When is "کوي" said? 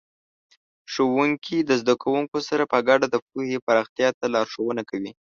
4.89-5.11